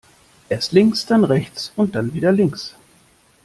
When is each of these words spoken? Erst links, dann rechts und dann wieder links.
Erst 0.49 0.71
links, 0.71 1.05
dann 1.05 1.23
rechts 1.25 1.71
und 1.75 1.93
dann 1.93 2.11
wieder 2.15 2.31
links. 2.31 2.75